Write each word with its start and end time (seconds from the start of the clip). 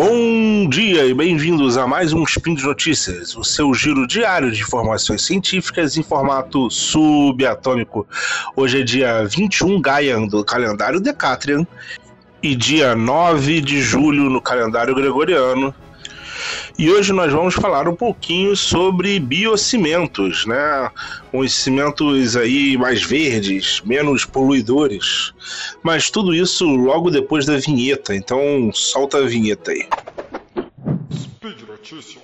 Bom 0.00 0.68
dia 0.68 1.06
e 1.06 1.12
bem-vindos 1.12 1.76
a 1.76 1.84
mais 1.84 2.12
um 2.12 2.22
Spin 2.22 2.54
de 2.54 2.62
Notícias, 2.62 3.36
o 3.36 3.42
seu 3.42 3.74
giro 3.74 4.06
diário 4.06 4.52
de 4.52 4.62
informações 4.62 5.22
científicas 5.22 5.96
em 5.96 6.04
formato 6.04 6.70
subatômico. 6.70 8.06
Hoje 8.54 8.80
é 8.80 8.84
dia 8.84 9.24
21 9.26 9.80
Gaian 9.80 10.28
do 10.28 10.44
calendário 10.44 11.00
Decatrian 11.00 11.66
e 12.40 12.54
dia 12.54 12.94
9 12.94 13.60
de 13.60 13.82
julho 13.82 14.30
no 14.30 14.40
calendário 14.40 14.94
gregoriano. 14.94 15.74
E 16.78 16.88
hoje 16.92 17.12
nós 17.12 17.32
vamos 17.32 17.54
falar 17.54 17.88
um 17.88 17.96
pouquinho 17.96 18.54
sobre 18.54 19.18
biocimentos, 19.18 20.46
né? 20.46 20.88
Uns 21.32 21.52
cimentos 21.52 22.36
aí 22.36 22.76
mais 22.78 23.02
verdes, 23.02 23.82
menos 23.84 24.24
poluidores. 24.24 25.32
Mas 25.82 26.08
tudo 26.08 26.32
isso 26.32 26.64
logo 26.64 27.10
depois 27.10 27.44
da 27.44 27.56
vinheta, 27.56 28.14
então 28.14 28.70
solta 28.72 29.18
a 29.18 29.26
vinheta 29.26 29.72
aí. 29.72 29.88
Speed 31.12 31.62
Notícias. 31.68 32.22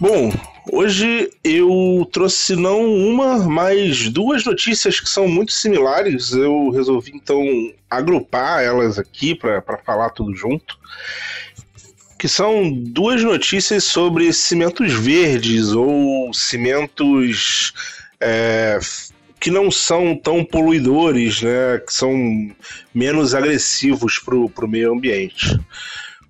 Bom, 0.00 0.32
Hoje 0.78 1.30
eu 1.42 2.06
trouxe 2.12 2.54
não 2.54 2.84
uma, 2.84 3.38
mas 3.38 4.10
duas 4.10 4.44
notícias 4.44 5.00
que 5.00 5.08
são 5.08 5.26
muito 5.26 5.50
similares. 5.50 6.32
Eu 6.32 6.68
resolvi 6.68 7.12
então 7.14 7.42
agrupar 7.88 8.62
elas 8.62 8.98
aqui 8.98 9.34
para 9.34 9.78
falar 9.78 10.10
tudo 10.10 10.34
junto. 10.34 10.78
Que 12.18 12.28
são 12.28 12.70
duas 12.70 13.22
notícias 13.22 13.84
sobre 13.84 14.30
cimentos 14.34 14.92
verdes 14.92 15.72
ou 15.72 16.30
cimentos 16.34 17.72
é, 18.20 18.78
que 19.40 19.50
não 19.50 19.70
são 19.70 20.14
tão 20.14 20.44
poluidores, 20.44 21.40
né? 21.40 21.78
Que 21.86 21.92
são 21.94 22.14
menos 22.94 23.34
agressivos 23.34 24.18
para 24.18 24.36
o 24.36 24.68
meio 24.68 24.92
ambiente 24.92 25.58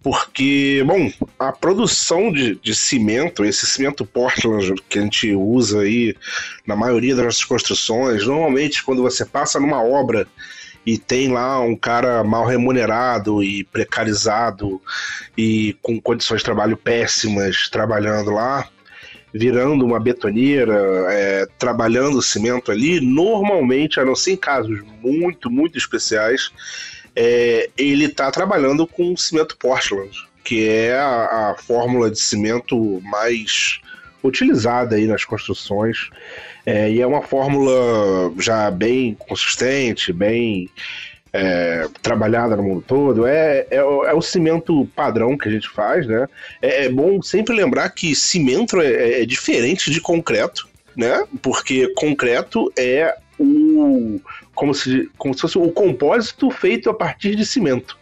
porque, 0.06 0.84
bom, 0.86 1.10
a 1.36 1.50
produção 1.50 2.30
de, 2.30 2.54
de, 2.54 2.76
cimento, 2.76 3.44
esse 3.44 3.66
cimento 3.66 4.06
Portland 4.06 4.72
que 4.88 5.00
a 5.00 5.02
gente 5.02 5.34
usa 5.34 5.80
aí 5.80 6.14
na 6.64 6.76
maioria 6.76 7.16
das 7.16 7.24
nossas 7.24 7.44
construções, 7.44 8.24
normalmente 8.24 8.84
quando 8.84 9.02
você 9.02 9.24
passa 9.24 9.58
numa 9.58 9.82
obra 9.82 10.24
e 10.86 10.96
tem 10.96 11.32
lá 11.32 11.58
um 11.60 11.74
cara 11.74 12.22
mal 12.22 12.46
remunerado 12.46 13.42
e 13.42 13.64
precarizado 13.64 14.80
e 15.36 15.76
com 15.82 16.00
condições 16.00 16.38
de 16.38 16.44
trabalho 16.44 16.76
péssimas 16.76 17.68
trabalhando 17.68 18.30
lá, 18.30 18.68
virando 19.34 19.84
uma 19.84 19.98
betoneira, 19.98 20.76
é, 21.10 21.48
trabalhando 21.58 22.22
cimento 22.22 22.70
ali, 22.70 23.00
normalmente, 23.00 23.98
a 23.98 24.04
não 24.04 24.14
ser 24.14 24.34
em 24.34 24.36
casos 24.36 24.80
muito, 25.02 25.50
muito 25.50 25.76
especiais, 25.76 26.52
é, 27.16 27.70
ele 27.78 28.04
está 28.04 28.30
trabalhando 28.30 28.86
com 28.86 29.16
cimento 29.16 29.56
Portland, 29.56 30.14
que 30.44 30.68
é 30.68 30.94
a, 30.94 31.50
a, 31.50 31.56
fórmula 31.58 32.10
de 32.10 32.20
cimento 32.20 33.00
mais 33.02 33.80
utilizada 34.22 34.96
aí 34.96 35.06
nas 35.06 35.24
construções. 35.24 36.10
É, 36.66 36.90
e 36.90 37.00
é 37.00 37.06
uma 37.06 37.22
fórmula 37.22 38.32
já 38.38 38.70
bem 38.70 39.14
consistente, 39.14 40.12
bem 40.12 40.68
é, 41.32 41.88
trabalhada 42.02 42.56
no 42.56 42.62
mundo 42.62 42.84
todo. 42.86 43.26
É, 43.26 43.66
é, 43.70 43.76
é, 43.76 44.14
o 44.14 44.20
cimento 44.20 44.86
padrão 44.94 45.38
que 45.38 45.48
a 45.48 45.52
gente 45.52 45.68
faz, 45.68 46.06
né? 46.06 46.28
É, 46.60 46.84
é 46.84 46.88
bom 46.88 47.22
sempre 47.22 47.54
lembrar 47.54 47.88
que 47.90 48.14
cimento 48.14 48.80
é, 48.80 49.22
é 49.22 49.26
diferente 49.26 49.90
de 49.90 50.00
concreto, 50.00 50.68
né? 50.96 51.24
Porque 51.40 51.92
concreto 51.94 52.70
é 52.76 53.16
o 53.38 54.20
como 54.56 54.74
se, 54.74 55.08
como 55.18 55.34
se 55.34 55.42
fosse 55.42 55.58
o 55.58 55.70
compósito 55.70 56.50
feito 56.50 56.90
a 56.90 56.94
partir 56.94 57.36
de 57.36 57.44
cimento. 57.46 57.96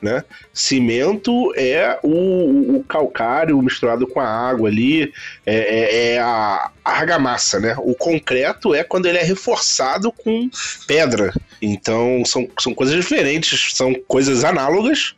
Né? 0.00 0.22
Cimento 0.54 1.52
é 1.56 1.98
o, 2.02 2.76
o 2.76 2.84
calcário 2.84 3.60
misturado 3.60 4.06
com 4.06 4.20
a 4.20 4.26
água 4.26 4.68
ali, 4.68 5.12
é, 5.44 5.56
é, 5.56 6.14
é 6.14 6.18
a 6.20 6.70
argamassa, 6.84 7.58
né? 7.58 7.74
O 7.80 7.94
concreto 7.94 8.72
é 8.72 8.84
quando 8.84 9.06
ele 9.06 9.18
é 9.18 9.24
reforçado 9.24 10.12
com 10.12 10.48
pedra. 10.86 11.34
Então 11.60 12.22
são, 12.24 12.48
são 12.60 12.72
coisas 12.72 12.94
diferentes, 12.94 13.72
são 13.74 13.92
coisas 14.06 14.44
análogas, 14.44 15.16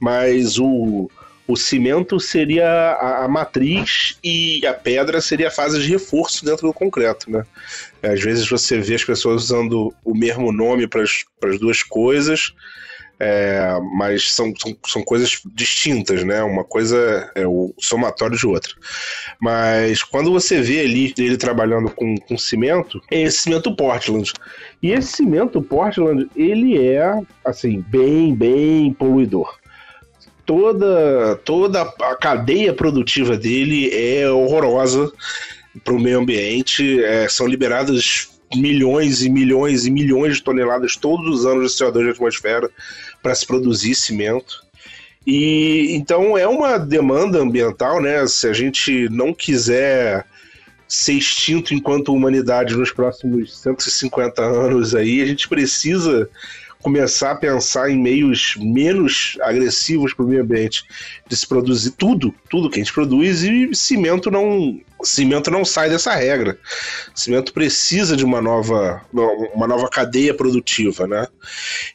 mas 0.00 0.58
o, 0.58 1.10
o 1.50 1.56
cimento 1.56 2.20
seria 2.20 2.68
a, 2.68 3.24
a, 3.24 3.28
matriz 3.28 4.16
e 4.22 4.64
a 4.64 4.72
pedra 4.72 5.20
seria 5.20 5.48
a 5.48 5.50
fase 5.50 5.82
de 5.82 5.88
reforço 5.88 6.44
dentro 6.44 6.68
do 6.68 6.72
concreto, 6.72 7.30
né? 7.30 7.44
Às 8.02 8.22
vezes 8.22 8.48
você 8.48 8.78
vê 8.78 8.94
as 8.94 9.04
pessoas 9.04 9.44
usando 9.44 9.92
o 10.04 10.14
mesmo 10.14 10.52
nome 10.52 10.86
para 10.86 11.02
as 11.02 11.58
duas 11.58 11.82
coisas, 11.82 12.54
é, 13.18 13.78
mas 13.94 14.32
são, 14.32 14.52
são, 14.56 14.76
são 14.86 15.02
coisas 15.02 15.42
distintas, 15.54 16.24
né? 16.24 16.42
Uma 16.42 16.64
coisa 16.64 17.30
é 17.34 17.46
o 17.46 17.74
somatório 17.78 18.38
de 18.38 18.46
outra. 18.46 18.72
Mas 19.40 20.02
quando 20.02 20.30
você 20.30 20.62
vê 20.62 20.80
ali 20.80 21.12
ele 21.18 21.36
trabalhando 21.36 21.90
com, 21.90 22.16
com 22.16 22.38
cimento, 22.38 23.02
é 23.10 23.22
esse 23.22 23.38
cimento 23.38 23.74
Portland. 23.74 24.32
E 24.80 24.92
esse 24.92 25.16
cimento 25.16 25.60
Portland, 25.60 26.30
ele 26.34 26.78
é, 26.78 27.20
assim, 27.44 27.84
bem, 27.88 28.34
bem 28.34 28.94
poluidor 28.94 29.59
toda, 30.44 31.36
toda 31.44 31.82
a 31.82 32.16
cadeia 32.16 32.72
produtiva 32.72 33.36
dele 33.36 33.90
é 33.92 34.30
horrorosa 34.30 35.10
para 35.84 35.94
o 35.94 36.00
meio 36.00 36.18
ambiente. 36.18 37.02
É, 37.04 37.28
são 37.28 37.46
liberadas 37.46 38.30
milhões 38.54 39.22
e 39.22 39.30
milhões 39.30 39.86
e 39.86 39.90
milhões 39.90 40.36
de 40.36 40.42
toneladas 40.42 40.96
todos 40.96 41.40
os 41.40 41.46
anos 41.46 41.72
de 41.72 41.84
CO2 41.84 42.04
na 42.04 42.10
atmosfera 42.10 42.70
para 43.22 43.34
se 43.34 43.46
produzir 43.46 43.94
cimento. 43.94 44.64
E 45.26 45.94
então 45.94 46.36
é 46.36 46.46
uma 46.48 46.78
demanda 46.78 47.38
ambiental, 47.38 48.00
né? 48.00 48.26
Se 48.26 48.48
a 48.48 48.52
gente 48.52 49.08
não 49.10 49.32
quiser 49.32 50.24
ser 50.88 51.12
extinto 51.12 51.72
enquanto 51.72 52.12
humanidade 52.12 52.76
nos 52.76 52.90
próximos 52.90 53.56
150 53.60 54.42
anos 54.42 54.94
aí, 54.94 55.22
a 55.22 55.26
gente 55.26 55.48
precisa 55.48 56.28
começar 56.82 57.32
a 57.32 57.36
pensar 57.36 57.90
em 57.90 57.98
meios 57.98 58.54
menos 58.58 59.36
agressivos 59.42 60.14
para 60.14 60.24
o 60.24 60.28
meio 60.28 60.42
ambiente, 60.42 60.84
de 61.28 61.36
se 61.36 61.46
produzir 61.46 61.92
tudo, 61.92 62.34
tudo 62.48 62.70
que 62.70 62.80
a 62.80 62.82
gente 62.82 62.92
produz 62.92 63.42
e 63.42 63.74
cimento 63.74 64.30
não, 64.30 64.80
cimento 65.02 65.50
não 65.50 65.64
sai 65.64 65.90
dessa 65.90 66.14
regra. 66.14 66.58
Cimento 67.14 67.52
precisa 67.52 68.16
de 68.16 68.24
uma 68.24 68.40
nova, 68.40 69.02
uma 69.54 69.66
nova 69.66 69.88
cadeia 69.88 70.32
produtiva, 70.32 71.06
né? 71.06 71.26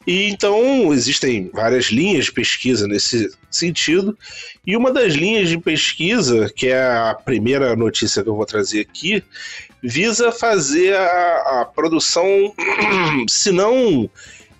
E 0.06 0.28
então 0.28 0.92
existem 0.92 1.50
várias 1.52 1.86
linhas 1.86 2.26
de 2.26 2.32
pesquisa 2.32 2.86
nesse 2.86 3.30
sentido. 3.50 4.16
E 4.64 4.76
uma 4.76 4.92
das 4.92 5.14
linhas 5.14 5.48
de 5.48 5.58
pesquisa, 5.58 6.50
que 6.54 6.68
é 6.68 6.82
a 6.82 7.14
primeira 7.14 7.74
notícia 7.74 8.22
que 8.22 8.28
eu 8.28 8.36
vou 8.36 8.46
trazer 8.46 8.80
aqui, 8.80 9.22
visa 9.82 10.32
fazer 10.32 10.94
a, 10.94 11.60
a 11.60 11.64
produção, 11.64 12.26
se 13.28 13.52
não 13.52 14.10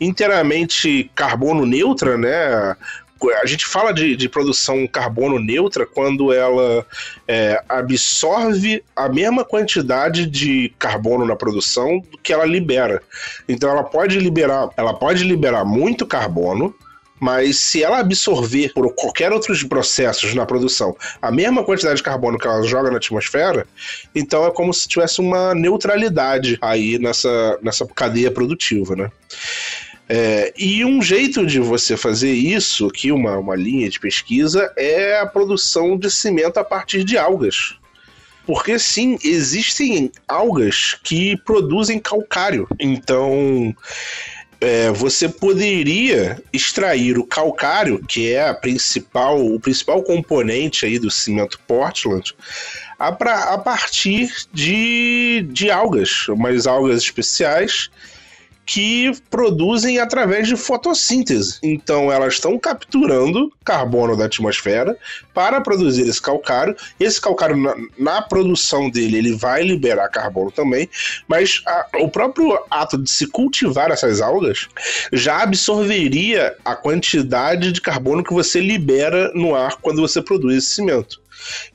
inteiramente 0.01 1.11
carbono 1.15 1.65
neutra, 1.65 2.17
né? 2.17 2.77
A 3.43 3.47
gente 3.47 3.65
fala 3.65 3.93
de, 3.93 4.15
de 4.15 4.29
produção 4.29 4.87
carbono 4.87 5.39
neutra 5.39 5.87
quando 5.87 6.33
ela 6.33 6.87
é, 7.27 7.63
absorve 7.67 8.85
a 8.95 9.09
mesma 9.09 9.43
quantidade 9.43 10.27
de 10.27 10.73
carbono 10.79 11.25
na 11.25 11.35
produção 11.35 12.03
que 12.23 12.33
ela 12.33 12.45
libera. 12.45 13.03
Então 13.49 13.71
ela 13.71 13.83
pode 13.83 14.19
liberar, 14.19 14.69
ela 14.77 14.93
pode 14.93 15.25
liberar 15.25 15.65
muito 15.65 16.07
carbono, 16.07 16.75
mas 17.19 17.59
se 17.59 17.83
ela 17.83 18.01
absorver 18.01 18.73
por 18.75 18.95
qualquer 18.95 19.33
outros 19.33 19.63
processos 19.63 20.35
na 20.35 20.45
produção 20.45 20.95
a 21.21 21.31
mesma 21.31 21.65
quantidade 21.65 21.97
de 21.97 22.03
carbono 22.03 22.39
que 22.39 22.47
ela 22.47 22.63
joga 22.63 22.91
na 22.91 22.99
atmosfera, 22.99 23.67
então 24.15 24.47
é 24.47 24.51
como 24.51 24.73
se 24.73 24.87
tivesse 24.87 25.21
uma 25.21 25.55
neutralidade 25.55 26.59
aí 26.61 26.99
nessa, 26.99 27.59
nessa 27.63 27.87
cadeia 27.87 28.31
produtiva, 28.31 28.95
né? 28.95 29.11
É, 30.09 30.53
e 30.57 30.85
um 30.85 31.03
jeito 31.03 31.45
de 31.45 31.59
você 31.59 31.97
fazer 31.97 32.33
isso, 32.33 32.87
aqui 32.87 33.11
uma, 33.11 33.37
uma 33.39 33.57
linha 33.57 33.89
de 33.89 33.99
pesquisa, 33.99 34.73
é 34.77 35.19
a 35.19 35.27
produção 35.27 35.99
de 35.99 36.11
cimento 36.11 36.59
a 36.59 36.65
partir 36.65 37.03
de 37.03 37.19
algas. 37.19 37.75
Porque 38.47 38.79
sim, 38.79 39.19
existem 39.25 40.13
algas 40.29 40.97
que 41.03 41.37
produzem 41.39 41.99
calcário. 41.99 42.69
Então, 42.79 43.75
é, 44.61 44.91
você 44.93 45.29
poderia 45.29 46.41
extrair 46.53 47.19
o 47.19 47.27
calcário, 47.27 48.01
que 48.07 48.33
é 48.33 48.49
a 48.49 48.55
principal, 48.55 49.45
o 49.45 49.59
principal 49.59 50.01
componente 50.05 50.87
aí 50.87 51.01
do 51.01 51.11
cimento 51.11 51.59
Portland, 51.67 52.33
a, 52.97 53.11
pra, 53.11 53.55
a 53.55 53.59
partir 53.59 54.33
de, 54.53 55.45
de 55.51 55.69
algas, 55.69 56.29
umas 56.29 56.69
algas 56.69 57.03
especiais 57.03 57.91
que 58.67 59.13
produzem 59.31 60.01
através 60.01 60.49
de 60.49 60.57
fotossíntese. 60.57 61.59
Então 61.63 62.11
elas 62.11 62.35
estão 62.35 62.59
capturando 62.59 63.53
carbono 63.65 64.17
da 64.17 64.25
atmosfera 64.25 64.97
para 65.33 65.61
produzir 65.61 66.09
esse 66.09 66.21
calcário. 66.21 66.75
Esse 66.99 67.21
calcário, 67.21 67.57
na, 67.57 67.77
na 67.97 68.23
produção 68.23 68.91
dele, 68.91 69.19
ele 69.19 69.37
vai 69.37 69.63
liberar 69.63 70.09
carbono 70.09 70.51
também, 70.51 70.91
mas 71.29 71.63
a, 71.65 71.87
o 72.01 72.09
próprio 72.09 72.59
ato 72.69 72.99
de 72.99 73.09
se 73.09 73.29
cultivar 73.29 73.93
essas 73.93 74.21
algas 74.21 74.69
já 75.13 75.43
absorveria 75.43 76.57
a 76.65 76.75
quantidade 76.75 77.71
de 77.71 77.81
carbono 77.81 78.25
que 78.25 78.35
você 78.35 78.61
libera 78.61 79.31
no 79.33 79.55
ar 79.55 79.77
quando 79.77 80.01
você 80.01 80.21
produz 80.21 80.57
esse 80.57 80.75
cimento. 80.75 81.21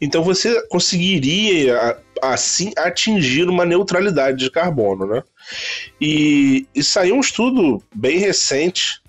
Então 0.02 0.24
você 0.24 0.62
conseguiria 0.68 1.98
assim 2.22 2.72
atingir 2.78 3.50
uma 3.50 3.66
neutralidade 3.66 4.38
de 4.38 4.52
carbono, 4.52 5.08
né? 5.08 5.24
E, 6.00 6.66
e 6.74 6.84
saiu 6.84 7.16
um 7.16 7.22
estudo 7.22 7.84
bem 7.94 8.18
recente 8.18 9.02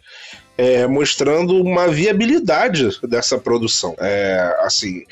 é, 0.57 0.87
mostrando 0.87 1.61
uma 1.61 1.89
viabilidade 1.89 2.89
dessa 3.03 3.39
produção. 3.39 3.95
É, 3.99 4.57
assim, 4.61 5.05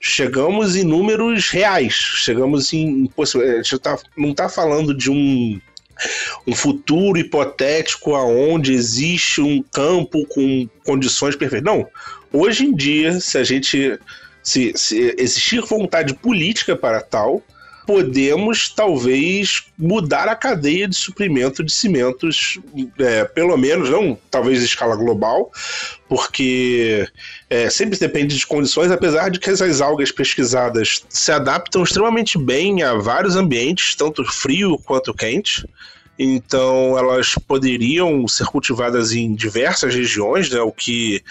chegamos 0.00 0.76
em 0.76 0.84
números 0.84 1.48
reais, 1.48 1.94
chegamos 1.94 2.72
em. 2.72 3.10
A 3.18 3.62
gente 3.62 3.78
tá, 3.78 3.98
não 4.16 4.30
está 4.30 4.48
falando 4.48 4.94
de 4.94 5.10
um, 5.10 5.60
um 6.46 6.54
futuro 6.54 7.18
hipotético 7.18 8.14
aonde 8.14 8.72
existe 8.72 9.40
um 9.40 9.62
campo 9.62 10.26
com 10.26 10.68
condições 10.84 11.36
perfeitas. 11.36 11.72
Não. 11.72 11.86
Hoje 12.32 12.64
em 12.64 12.74
dia, 12.74 13.20
se 13.20 13.38
a 13.38 13.44
gente. 13.44 13.98
Se, 14.42 14.74
se 14.76 15.14
existir 15.16 15.62
vontade 15.62 16.12
política 16.12 16.76
para 16.76 17.00
tal, 17.00 17.42
podemos 17.86 18.68
talvez 18.68 19.64
mudar 19.78 20.28
a 20.28 20.34
cadeia 20.34 20.88
de 20.88 20.96
suprimento 20.96 21.62
de 21.62 21.72
cimentos, 21.72 22.58
é, 22.98 23.24
pelo 23.24 23.56
menos, 23.56 23.90
não 23.90 24.18
talvez 24.30 24.60
em 24.62 24.64
escala 24.64 24.96
global, 24.96 25.50
porque 26.08 27.06
é, 27.50 27.68
sempre 27.68 27.98
depende 27.98 28.36
de 28.36 28.46
condições, 28.46 28.90
apesar 28.90 29.28
de 29.28 29.38
que 29.38 29.50
essas 29.50 29.80
algas 29.80 30.10
pesquisadas 30.10 31.04
se 31.08 31.32
adaptam 31.32 31.82
extremamente 31.82 32.38
bem 32.38 32.82
a 32.82 32.94
vários 32.94 33.36
ambientes, 33.36 33.94
tanto 33.94 34.24
frio 34.24 34.78
quanto 34.78 35.12
quente. 35.14 35.66
Então, 36.18 36.96
elas 36.96 37.34
poderiam 37.34 38.26
ser 38.28 38.46
cultivadas 38.46 39.12
em 39.12 39.34
diversas 39.34 39.94
regiões, 39.94 40.48
né, 40.48 40.60
o 40.60 40.70
que 40.70 41.22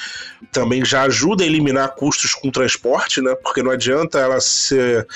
também 0.51 0.83
já 0.83 1.03
ajuda 1.03 1.43
a 1.43 1.47
eliminar 1.47 1.95
custos 1.95 2.33
com 2.33 2.51
transporte, 2.51 3.21
né, 3.21 3.33
porque 3.35 3.63
não 3.63 3.71
adianta 3.71 4.19
ela 4.19 4.41
ser 4.41 5.07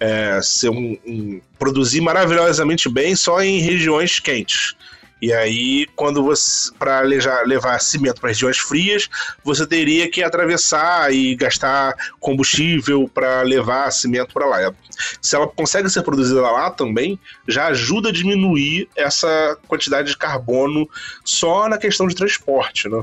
é, 0.00 0.40
ser 0.42 0.70
um, 0.70 0.96
um, 1.06 1.40
produzir 1.58 2.00
maravilhosamente 2.00 2.88
bem 2.88 3.14
só 3.14 3.42
em 3.42 3.60
regiões 3.60 4.18
quentes. 4.18 4.74
E 5.20 5.32
aí, 5.32 5.86
quando 5.94 6.22
você 6.22 6.70
para 6.78 7.00
levar 7.00 7.78
cimento 7.80 8.20
para 8.20 8.30
regiões 8.30 8.58
frias, 8.58 9.08
você 9.44 9.66
teria 9.66 10.10
que 10.10 10.22
atravessar 10.22 11.12
e 11.12 11.34
gastar 11.34 11.94
combustível 12.18 13.08
para 13.12 13.42
levar 13.42 13.90
cimento 13.90 14.32
para 14.32 14.46
lá. 14.46 14.72
Se 15.20 15.36
ela 15.36 15.46
consegue 15.46 15.88
ser 15.90 16.02
produzida 16.02 16.40
lá 16.40 16.70
também, 16.70 17.18
já 17.46 17.66
ajuda 17.66 18.08
a 18.08 18.12
diminuir 18.12 18.88
essa 18.96 19.56
quantidade 19.68 20.10
de 20.10 20.16
carbono 20.16 20.88
só 21.24 21.68
na 21.68 21.78
questão 21.78 22.06
de 22.06 22.14
transporte. 22.14 22.88
Né? 22.88 23.02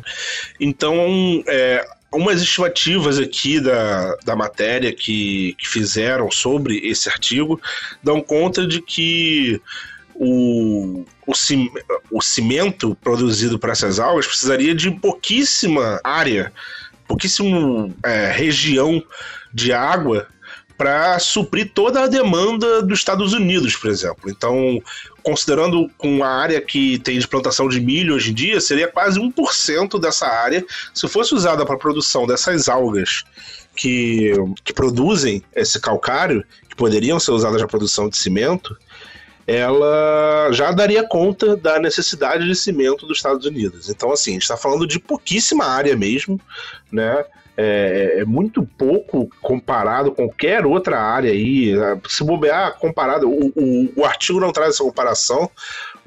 Então, 0.59 1.43
é, 1.47 1.87
umas 2.11 2.41
estimativas 2.41 3.19
aqui 3.19 3.59
da, 3.59 4.15
da 4.25 4.35
matéria 4.35 4.93
que, 4.93 5.55
que 5.57 5.67
fizeram 5.67 6.31
sobre 6.31 6.77
esse 6.87 7.09
artigo 7.09 7.59
dão 8.03 8.21
conta 8.21 8.65
de 8.65 8.81
que 8.81 9.61
o, 10.19 11.05
o, 11.25 11.33
o 12.11 12.21
cimento 12.21 12.97
produzido 13.01 13.59
para 13.59 13.71
essas 13.71 13.99
algas 13.99 14.27
precisaria 14.27 14.73
de 14.73 14.91
pouquíssima 14.91 15.99
área, 16.03 16.51
pouquíssima 17.07 17.89
é, 18.03 18.31
região 18.31 19.03
de 19.53 19.71
água 19.71 20.27
para 20.77 21.17
suprir 21.17 21.71
toda 21.73 22.03
a 22.03 22.07
demanda 22.07 22.83
dos 22.83 22.99
Estados 22.99 23.33
Unidos, 23.33 23.75
por 23.75 23.89
exemplo. 23.89 24.29
Então, 24.29 24.79
considerando 25.23 25.89
com 25.97 26.23
a 26.23 26.29
área 26.29 26.61
que 26.61 26.99
tem 26.99 27.17
de 27.17 27.27
plantação 27.27 27.67
de 27.67 27.81
milho 27.81 28.13
hoje 28.13 28.29
em 28.29 28.33
dia, 28.33 28.61
seria 28.61 28.87
quase 28.87 29.19
1% 29.19 29.99
dessa 29.99 30.27
área 30.27 30.63
se 30.93 31.07
fosse 31.07 31.33
usada 31.33 31.65
para 31.65 31.75
a 31.75 31.79
produção 31.79 32.27
dessas 32.27 32.69
algas 32.69 33.23
que, 33.75 34.33
que 34.63 34.71
produzem 34.71 35.41
esse 35.55 35.79
calcário, 35.79 36.43
que 36.69 36.75
poderiam 36.75 37.19
ser 37.19 37.31
usadas 37.31 37.59
na 37.59 37.67
produção 37.67 38.07
de 38.07 38.17
cimento, 38.17 38.77
ela 39.47 40.51
já 40.51 40.71
daria 40.71 41.07
conta 41.07 41.55
da 41.55 41.79
necessidade 41.79 42.45
de 42.45 42.53
cimento 42.53 43.07
dos 43.07 43.17
Estados 43.17 43.45
Unidos. 43.45 43.89
Então, 43.89 44.11
assim, 44.11 44.31
a 44.31 44.33
gente 44.33 44.41
está 44.41 44.57
falando 44.57 44.85
de 44.85 44.99
pouquíssima 44.99 45.65
área 45.65 45.95
mesmo, 45.95 46.39
né? 46.91 47.23
É, 47.59 48.19
é, 48.19 48.25
muito 48.25 48.61
pouco 48.77 49.27
comparado 49.41 50.11
com 50.11 50.27
qualquer 50.27 50.63
outra 50.65 50.99
área 50.99 51.31
aí. 51.31 51.73
Se 52.07 52.23
bobear, 52.23 52.77
comparado, 52.77 53.27
o, 53.27 53.51
o, 53.55 53.93
o 53.95 54.05
artigo 54.05 54.39
não 54.39 54.51
traz 54.51 54.75
essa 54.75 54.83
comparação, 54.83 55.49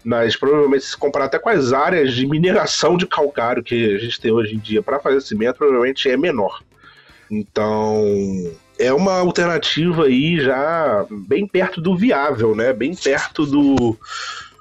mas 0.05 0.37
provavelmente 0.37 0.85
se 0.85 0.97
comparar 0.97 1.25
até 1.25 1.39
com 1.39 1.49
as 1.49 1.73
áreas 1.73 2.13
de 2.15 2.27
mineração 2.27 2.97
de 2.97 3.07
calcário 3.07 3.65
que 3.65 3.97
a 3.97 3.99
gente 3.99 4.21
tem 4.21 4.31
hoje 4.31 4.55
em 4.55 4.59
dia 4.59 4.83
para 4.83 5.01
fazer 5.01 5.21
cimento, 5.23 5.57
provavelmente 5.57 6.09
é 6.09 6.17
menor. 6.17 6.63
Então, 7.31 8.05
é 8.81 8.93
uma 8.93 9.19
alternativa 9.19 10.05
aí 10.05 10.41
já 10.41 11.07
bem 11.11 11.47
perto 11.47 11.81
do 11.81 11.97
viável, 11.97 12.55
né? 12.57 12.73
Bem 12.73 12.95
perto 12.95 13.45
do, 13.45 13.97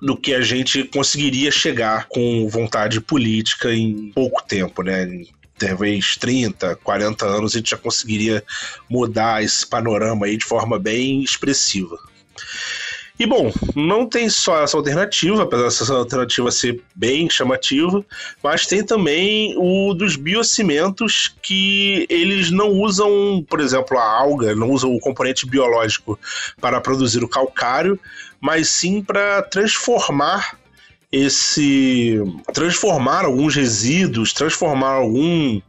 do 0.01 0.17
que 0.17 0.33
a 0.33 0.41
gente 0.41 0.83
conseguiria 0.83 1.49
chegar 1.49 2.07
com 2.09 2.47
vontade 2.49 2.99
política 2.99 3.73
em 3.73 4.11
pouco 4.13 4.43
tempo, 4.43 4.83
né? 4.83 5.23
talvez 5.57 6.15
30, 6.15 6.77
40 6.77 7.25
anos, 7.25 7.53
a 7.53 7.57
gente 7.57 7.71
já 7.71 7.77
conseguiria 7.77 8.41
mudar 8.89 9.43
esse 9.43 9.67
panorama 9.67 10.25
aí 10.25 10.37
de 10.37 10.45
forma 10.45 10.79
bem 10.79 11.21
expressiva. 11.21 11.97
E 13.19 13.25
bom, 13.25 13.51
não 13.75 14.05
tem 14.07 14.29
só 14.29 14.63
essa 14.63 14.77
alternativa, 14.77 15.43
apesar 15.43 15.63
dessa 15.63 15.93
alternativa 15.93 16.49
ser 16.51 16.81
bem 16.95 17.29
chamativa, 17.29 18.03
mas 18.41 18.65
tem 18.65 18.81
também 18.81 19.53
o 19.57 19.93
dos 19.93 20.15
biocimentos 20.15 21.35
que 21.43 22.07
eles 22.09 22.49
não 22.49 22.69
usam, 22.69 23.45
por 23.49 23.59
exemplo, 23.59 23.97
a 23.97 24.03
alga, 24.03 24.55
não 24.55 24.71
usam 24.71 24.95
o 24.95 24.99
componente 25.01 25.45
biológico 25.45 26.17
para 26.61 26.79
produzir 26.79 27.21
o 27.21 27.27
calcário, 27.27 27.99
mas 28.39 28.69
sim 28.69 29.01
para 29.01 29.41
transformar 29.41 30.57
esse 31.11 32.21
transformar 32.53 33.25
alguns 33.25 33.53
resíduos, 33.53 34.31
transformar 34.31 34.91
algum 34.91 35.59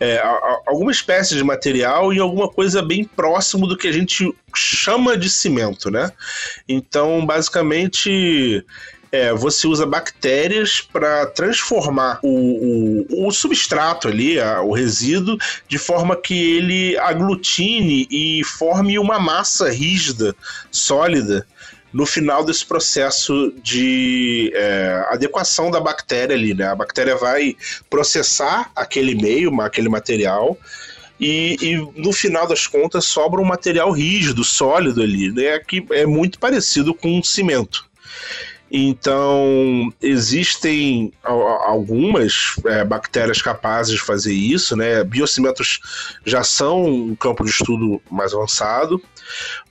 é, 0.00 0.18
alguma 0.66 0.90
espécie 0.90 1.36
de 1.36 1.44
material 1.44 2.10
em 2.12 2.18
alguma 2.18 2.48
coisa 2.48 2.82
bem 2.82 3.04
próximo 3.04 3.66
do 3.66 3.76
que 3.76 3.86
a 3.86 3.92
gente 3.92 4.34
chama 4.56 5.16
de 5.16 5.28
cimento, 5.28 5.90
né? 5.90 6.10
Então, 6.66 7.24
basicamente, 7.26 8.64
é, 9.12 9.32
você 9.34 9.66
usa 9.66 9.84
bactérias 9.84 10.80
para 10.80 11.26
transformar 11.26 12.18
o, 12.22 13.04
o, 13.10 13.28
o, 13.28 13.30
substrato 13.30 14.08
ali, 14.08 14.40
a, 14.40 14.62
o 14.62 14.72
resíduo, 14.72 15.36
de 15.68 15.76
forma 15.76 16.16
que 16.16 16.56
ele 16.56 16.96
aglutine 16.98 18.08
e 18.10 18.42
forme 18.44 18.98
uma 18.98 19.18
massa 19.18 19.70
rígida, 19.70 20.34
sólida, 20.70 21.46
no 21.92 22.06
final 22.06 22.44
desse 22.44 22.64
processo 22.64 23.52
de 23.62 24.52
é, 24.54 25.06
adequação 25.08 25.70
da 25.70 25.80
bactéria 25.80 26.36
ali, 26.36 26.54
né? 26.54 26.66
A 26.66 26.74
bactéria 26.74 27.16
vai 27.16 27.56
processar 27.88 28.70
aquele 28.74 29.14
meio, 29.14 29.60
aquele 29.60 29.88
material, 29.88 30.56
e, 31.18 31.56
e, 31.60 32.00
no 32.00 32.12
final 32.12 32.46
das 32.46 32.66
contas 32.66 33.04
sobra 33.04 33.40
um 33.40 33.44
material 33.44 33.90
rígido, 33.90 34.42
sólido 34.42 35.02
ali, 35.02 35.30
né? 35.30 35.58
Que 35.58 35.84
é 35.90 36.06
muito 36.06 36.38
parecido 36.38 36.94
com 36.94 37.18
um 37.18 37.22
cimento. 37.22 37.84
Então, 38.70 39.92
existem 40.00 41.12
algumas 41.24 42.54
é, 42.64 42.84
bactérias 42.84 43.42
capazes 43.42 43.94
de 43.94 44.00
fazer 44.00 44.32
isso, 44.32 44.76
né? 44.76 45.02
Biocimentos 45.02 45.80
já 46.24 46.44
são 46.44 46.84
um 46.84 47.16
campo 47.16 47.44
de 47.44 47.50
estudo 47.50 48.00
mais 48.08 48.32
avançado, 48.32 49.02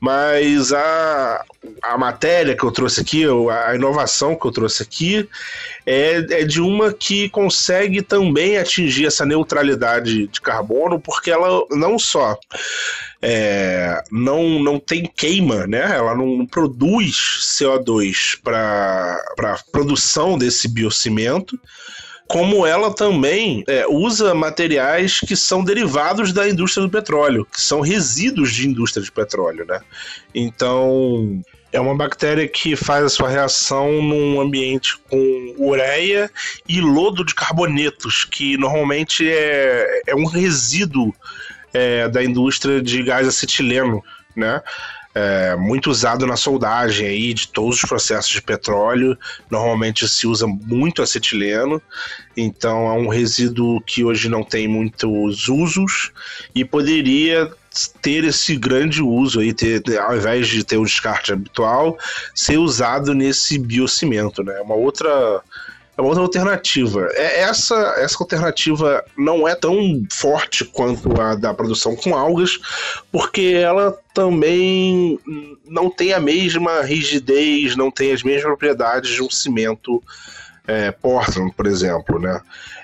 mas 0.02 0.74
a, 0.74 1.46
a 1.82 1.98
matéria 1.98 2.58
que 2.58 2.64
eu 2.64 2.72
trouxe 2.72 3.00
aqui, 3.00 3.24
a 3.50 3.74
inovação 3.74 4.36
que 4.36 4.46
eu 4.46 4.52
trouxe 4.52 4.84
aqui, 4.84 5.30
é, 5.86 6.42
é 6.42 6.44
de 6.44 6.60
uma 6.60 6.92
que 6.92 7.30
consegue 7.30 8.02
também 8.02 8.58
atingir 8.58 9.06
essa 9.06 9.26
neutralidade 9.26 10.28
de 10.28 10.42
carbono, 10.42 11.00
porque 11.00 11.32
ela 11.32 11.66
não 11.72 11.98
só 11.98 12.38
é, 13.22 14.02
não, 14.12 14.60
não 14.60 14.80
tem 14.80 15.06
queima, 15.06 15.68
né? 15.68 15.96
Ela 15.96 16.16
não 16.16 16.46
produz 16.46 17.16
CO2 17.42 18.40
para 18.42 19.18
produção 19.72 20.38
desse 20.38 20.68
biocimento, 20.68 21.60
como 22.28 22.66
ela 22.66 22.94
também 22.94 23.64
é, 23.68 23.86
usa 23.88 24.34
materiais 24.34 25.20
que 25.20 25.36
são 25.36 25.64
derivados 25.64 26.32
da 26.32 26.48
indústria 26.48 26.86
do 26.86 26.92
petróleo, 26.92 27.46
que 27.46 27.60
são 27.62 27.82
resíduos 27.82 28.54
de 28.54 28.68
indústria 28.68 29.04
de 29.04 29.12
petróleo, 29.12 29.66
né? 29.66 29.82
Então, 30.34 31.42
É 31.72 31.80
uma 31.80 31.96
bactéria 31.96 32.48
que 32.48 32.76
faz 32.76 33.04
a 33.06 33.10
sua 33.10 33.30
reação 33.30 34.02
num 34.02 34.42
ambiente 34.42 34.98
com 35.08 35.56
ureia 35.58 36.32
e 36.68 36.82
lodo 36.82 37.24
de 37.24 37.36
carbonetos, 37.36 38.26
que 38.26 38.58
normalmente 38.58 39.30
é, 39.30 40.02
é 40.08 40.16
um 40.16 40.26
resíduo 40.26 41.14
é, 41.74 42.08
da 42.08 42.24
indústria 42.24 42.82
de 42.82 43.04
gás 43.04 43.28
acetileno, 43.28 44.04
né? 44.36 44.62
É, 45.14 45.56
muito 45.56 45.90
usado 45.90 46.28
na 46.28 46.38
soldagem 46.38 47.08
aí 47.08 47.34
de 47.34 47.48
todos 47.48 47.78
os 47.78 47.90
processos 47.90 48.32
de 48.32 48.42
petróleo. 48.42 49.18
Normalmente 49.50 50.08
se 50.08 50.28
usa 50.28 50.46
muito 50.46 51.02
acetileno, 51.02 51.82
então 52.38 52.88
é 52.88 52.94
um 52.94 53.08
resíduo 53.08 53.82
que 53.82 54.04
hoje 54.04 54.30
não 54.30 54.44
tem 54.44 54.68
muitos 54.68 55.50
usos 55.50 56.12
e 56.54 56.64
poderia 56.64 57.52
ter 58.02 58.24
esse 58.24 58.56
grande 58.56 59.02
uso 59.02 59.40
aí, 59.40 59.54
ter, 59.54 59.82
ao 60.00 60.16
invés 60.16 60.48
de 60.48 60.64
ter 60.64 60.78
o 60.78 60.86
descarte 60.86 61.34
habitual, 61.34 61.98
ser 62.34 62.58
usado 62.58 63.14
nesse 63.14 63.58
biocimento, 63.58 64.44
né? 64.44 64.60
Uma 64.62 64.76
outra 64.76 65.42
é 66.00 66.02
uma 66.02 66.08
outra 66.08 66.24
alternativa. 66.24 67.10
É, 67.12 67.42
essa, 67.42 67.76
essa 67.98 68.16
alternativa 68.22 69.04
não 69.18 69.46
é 69.46 69.54
tão 69.54 70.02
forte 70.10 70.64
quanto 70.64 71.20
a 71.20 71.36
da 71.36 71.54
produção 71.54 71.94
com 71.94 72.16
algas, 72.16 72.58
porque 73.12 73.60
ela 73.62 73.92
também 74.14 75.20
não 75.68 75.90
tem 75.90 76.14
a 76.14 76.20
mesma 76.20 76.82
rigidez, 76.84 77.76
não 77.76 77.92
tem 77.92 78.14
as 78.14 78.24
mesmas 78.24 78.46
propriedades 78.46 79.12
de 79.12 79.22
um 79.22 79.30
cimento 79.30 80.02
é, 80.66 80.90
Portland, 80.92 81.52
por 81.54 81.68
exemplo, 81.68 82.18
né? 82.18 82.40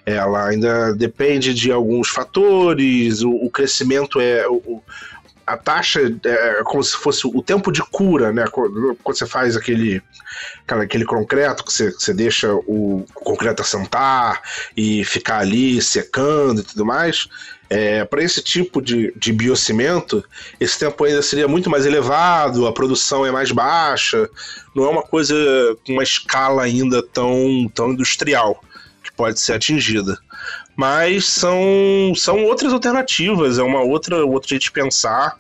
Ela 0.06 0.50
ainda 0.50 0.94
depende 0.94 1.54
de 1.54 1.72
alguns 1.72 2.10
fatores, 2.10 3.22
o, 3.22 3.32
o 3.32 3.50
crescimento 3.50 4.20
é. 4.20 4.46
O, 4.48 4.84
a 5.46 5.56
taxa 5.58 6.00
é 6.24 6.64
como 6.64 6.84
se 6.84 6.96
fosse 6.98 7.28
o 7.28 7.42
tempo 7.42 7.72
de 7.72 7.82
cura, 7.84 8.32
né? 8.32 8.46
Quando 8.48 8.98
você 9.04 9.28
faz 9.28 9.56
aquele, 9.56 10.02
aquele 10.68 11.06
concreto 11.06 11.64
que 11.64 11.72
você, 11.72 11.92
você 11.92 12.14
deixa 12.14 12.54
o 12.54 13.06
concreto 13.14 13.62
assentar 13.62 14.42
e 14.76 15.04
ficar 15.06 15.40
ali 15.40 15.82
secando 15.82 16.62
e 16.62 16.64
tudo 16.64 16.86
mais. 16.86 17.28
É, 17.70 18.06
para 18.06 18.24
esse 18.24 18.42
tipo 18.42 18.82
de, 18.82 19.14
de 19.18 19.34
biocimento, 19.34 20.24
esse 20.60 20.80
tempo 20.80 21.04
ainda 21.04 21.22
seria 21.22 21.48
muito 21.48 21.70
mais 21.70 21.86
elevado, 21.86 22.68
a 22.68 22.74
produção 22.74 23.26
é 23.26 23.32
mais 23.32 23.52
baixa, 23.52 24.30
não 24.76 24.86
é 24.86 24.90
uma 24.90 25.02
coisa 25.02 25.36
com 25.86 25.94
uma 25.94 26.04
escala 26.04 26.64
ainda 26.64 27.02
tão, 27.02 27.70
tão 27.74 27.92
industrial 27.92 28.64
que 29.04 29.12
pode 29.12 29.40
ser 29.40 29.54
atingida 29.54 30.18
mas 30.76 31.26
são, 31.26 32.14
são 32.16 32.44
outras 32.44 32.74
alternativas, 32.74 33.58
é 33.58 33.64
uma 33.64 33.82
outra, 33.82 34.26
outra 34.26 34.50
jeito 34.50 34.64
de 34.64 34.72
pensar. 34.72 35.38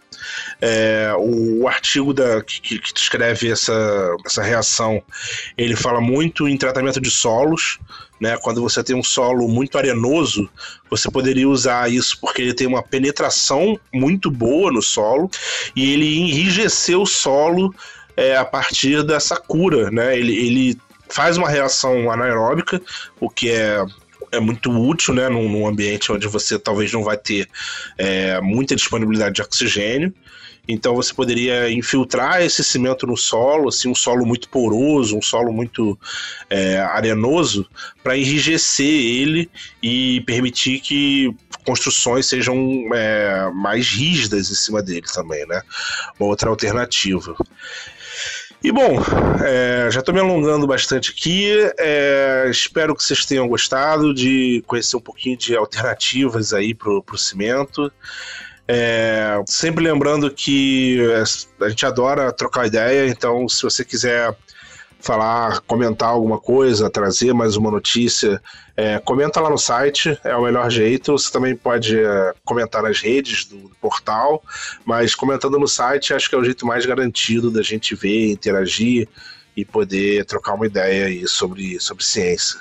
É, 0.59 1.13
o, 1.17 1.63
o, 1.63 1.67
artigo 1.67 2.13
da, 2.13 2.41
que, 2.41 2.79
que, 2.79 2.93
descreve 2.93 3.51
essa, 3.51 4.15
essa 4.25 4.41
reação, 4.41 5.03
ele 5.55 5.75
fala 5.75 6.01
muito 6.01 6.47
em 6.47 6.57
tratamento 6.57 6.99
de 6.99 7.11
solos, 7.11 7.77
né? 8.19 8.37
Quando 8.37 8.61
você 8.61 8.83
tem 8.83 8.95
um 8.95 9.03
solo 9.03 9.47
muito 9.47 9.77
arenoso, 9.77 10.49
você 10.89 11.11
poderia 11.11 11.47
usar 11.47 11.91
isso 11.91 12.17
porque 12.19 12.41
ele 12.41 12.53
tem 12.53 12.65
uma 12.65 12.81
penetração 12.81 13.79
muito 13.93 14.31
boa 14.31 14.71
no 14.71 14.81
solo 14.81 15.29
e 15.75 15.93
ele 15.93 16.17
enrijeceu 16.17 17.01
o 17.01 17.07
solo 17.07 17.75
é, 18.15 18.35
a 18.37 18.45
partir 18.45 19.03
dessa 19.03 19.35
cura, 19.35 19.91
né? 19.91 20.17
Ele, 20.17 20.35
ele 20.35 20.81
faz 21.09 21.37
uma 21.37 21.49
reação 21.49 22.09
anaeróbica, 22.09 22.81
o 23.19 23.29
que 23.29 23.51
é 23.51 23.85
é 24.32 24.39
muito 24.39 24.72
útil, 24.72 25.13
né, 25.13 25.29
num, 25.29 25.50
num, 25.50 25.67
ambiente 25.67 26.12
onde 26.12 26.27
você 26.27 26.58
talvez 26.60 26.91
não 26.91 27.03
vai 27.03 27.17
ter 27.17 27.48
é, 27.98 28.39
muita 28.41 28.75
disponibilidade 28.75 29.36
de 29.36 29.41
oxigênio. 29.41 30.13
Então 30.67 30.96
você 30.96 31.13
poderia 31.13 31.70
infiltrar 31.72 32.41
esse 32.41 32.63
cimento 32.63 33.05
no 33.05 33.15
solo, 33.15 33.70
assim, 33.70 33.88
um 33.88 33.96
solo 33.96 34.25
muito 34.25 34.50
poroso, 34.50 35.15
um 35.15 35.22
solo 35.22 35.53
muito 35.53 35.98
é, 36.50 36.77
arenoso, 36.77 37.67
para 38.03 38.17
enrijecer 38.17 38.86
ele 38.86 39.50
e 39.82 40.22
permitir 40.22 40.79
que 40.79 41.32
construções 41.65 42.27
sejam 42.27 42.58
é, 42.94 43.50
mais 43.53 43.88
rígidas 43.88 44.50
em 44.50 44.55
cima 44.55 44.82
dele 44.82 45.05
também, 45.13 45.46
né? 45.48 45.62
Uma 46.20 46.29
outra 46.29 46.50
alternativa. 46.50 47.36
E 48.65 48.72
bom, 48.72 48.95
é, 49.45 49.91
já 49.91 50.00
estou 50.00 50.12
me 50.12 50.19
alongando 50.19 50.65
bastante 50.65 51.12
aqui. 51.12 51.51
É, 51.77 52.48
espero 52.50 52.95
que 52.95 53.03
vocês 53.03 53.24
tenham 53.24 53.48
gostado 53.48 54.12
de 54.12 54.63
conhecer 54.65 54.98
um 54.98 55.01
pouquinho 55.01 55.38
de 55.38 55.55
alternativas 55.55 56.51
aí 56.51 56.74
para 56.74 56.89
o 56.89 57.15
cimento. 57.15 57.91
É, 58.67 59.39
sempre 59.48 59.84
lembrando 59.84 60.31
que 60.31 60.98
a 61.62 61.69
gente 61.69 61.86
adora 61.86 62.34
trocar 62.34 62.65
ideia, 62.65 63.07
então 63.07 63.48
se 63.48 63.62
você 63.62 63.86
quiser 63.86 64.36
falar, 64.99 65.61
comentar 65.61 66.09
alguma 66.09 66.39
coisa, 66.39 66.89
trazer 66.89 67.33
mais 67.33 67.55
uma 67.55 67.69
notícia, 67.69 68.41
é, 68.75 68.99
comenta 68.99 69.39
lá 69.39 69.49
no 69.49 69.57
site, 69.57 70.17
é 70.23 70.35
o 70.35 70.43
melhor 70.43 70.69
jeito. 70.69 71.13
Você 71.13 71.31
também 71.31 71.55
pode 71.55 71.97
é, 71.97 72.33
comentar 72.43 72.83
nas 72.83 72.99
redes 72.99 73.45
do, 73.45 73.57
do, 73.69 73.75
portal, 73.75 74.43
mas 74.83 75.15
comentando 75.15 75.59
no 75.59 75.67
site 75.67 76.13
acho 76.13 76.29
que 76.29 76.35
é 76.35 76.37
o 76.37 76.43
jeito 76.43 76.65
mais 76.65 76.85
garantido 76.85 77.51
da 77.51 77.61
gente 77.61 77.95
ver, 77.95 78.31
interagir 78.31 79.07
e 79.55 79.63
poder 79.63 80.25
trocar 80.25 80.55
uma 80.55 80.65
ideia 80.65 81.05
aí 81.05 81.27
sobre, 81.27 81.79
sobre 81.79 82.03
ciência. 82.03 82.59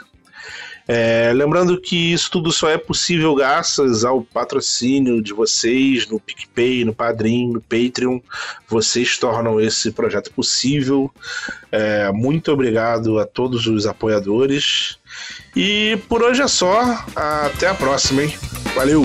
É, 0.87 1.33
lembrando 1.35 1.81
que 1.81 2.13
isso 2.13 2.31
tudo 2.31 2.53
só 2.53 2.69
é 2.69 2.77
possível 2.77 3.35
graças 3.35 4.05
ao 4.05 4.23
patrocínio 4.23 5.23
de 5.23 5.33
vocês 5.33 6.07
no 6.07 6.21
PicPay, 6.21 6.85
no 6.85 6.95
Padrim, 6.95 7.53
no 7.53 7.61
Patreon. 7.61 8.21
Vocês 8.69 9.17
tornam 9.17 9.61
esse 9.61 9.91
projeto 9.91 10.31
possível. 10.33 11.11
É, 11.73 12.13
muito 12.13 12.53
obrigado 12.53 13.19
a 13.19 13.27
todos 13.27 13.67
os 13.67 13.87
apoiadores. 13.87 14.99
E 15.57 15.99
por 16.09 16.23
hoje 16.23 16.43
é 16.43 16.49
só. 16.49 17.05
Até 17.15 17.69
a 17.69 17.75
próxima, 17.75 18.23
hein? 18.23 18.35
Valeu! 18.75 19.05